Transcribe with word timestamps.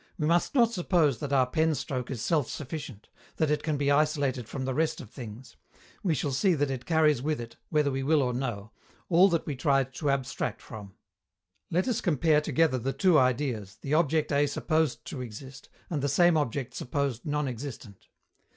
We 0.17 0.25
must 0.25 0.55
not 0.55 0.71
suppose 0.71 1.19
that 1.19 1.31
our 1.31 1.45
pen 1.45 1.75
stroke 1.75 2.09
is 2.09 2.23
self 2.23 2.49
sufficient 2.49 3.07
that 3.35 3.51
it 3.51 3.61
can 3.61 3.77
be 3.77 3.91
isolated 3.91 4.49
from 4.49 4.65
the 4.65 4.73
rest 4.73 4.99
of 4.99 5.11
things. 5.11 5.57
We 6.01 6.15
shall 6.15 6.31
see 6.31 6.55
that 6.55 6.71
it 6.71 6.87
carries 6.87 7.21
with 7.21 7.39
it, 7.39 7.57
whether 7.69 7.91
we 7.91 8.01
will 8.01 8.23
or 8.23 8.33
no, 8.33 8.71
all 9.09 9.29
that 9.29 9.45
we 9.45 9.55
tried 9.55 9.93
to 9.93 10.09
abstract 10.09 10.59
from. 10.59 10.95
Let 11.69 11.87
us 11.87 12.01
compare 12.01 12.41
together 12.41 12.79
the 12.79 12.93
two 12.93 13.19
ideas 13.19 13.77
the 13.81 13.93
object 13.93 14.31
A 14.31 14.47
supposed 14.47 15.05
to 15.05 15.21
exist, 15.21 15.69
and 15.87 16.01
the 16.01 16.09
same 16.09 16.35
object 16.35 16.73
supposed 16.73 17.27
"non 17.27 17.47
existent." 17.47 18.07